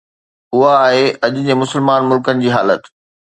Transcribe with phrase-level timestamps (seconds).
[0.55, 2.81] اها آهي اڄ جي مسلمان ملڪن جي حالت.